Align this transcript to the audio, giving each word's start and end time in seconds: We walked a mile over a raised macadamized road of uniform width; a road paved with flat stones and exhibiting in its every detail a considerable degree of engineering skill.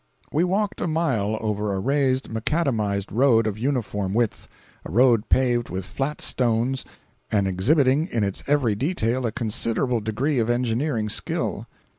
We 0.31 0.43
walked 0.43 0.81
a 0.81 0.87
mile 0.87 1.37
over 1.41 1.75
a 1.75 1.79
raised 1.79 2.27
macadamized 2.29 3.11
road 3.11 3.45
of 3.45 3.59
uniform 3.59 4.15
width; 4.15 4.47
a 4.83 4.91
road 4.91 5.29
paved 5.29 5.69
with 5.69 5.85
flat 5.85 6.21
stones 6.21 6.83
and 7.31 7.47
exhibiting 7.47 8.07
in 8.07 8.23
its 8.23 8.43
every 8.47 8.73
detail 8.73 9.27
a 9.27 9.31
considerable 9.31 9.99
degree 10.01 10.39
of 10.39 10.49
engineering 10.49 11.07
skill. 11.07 11.67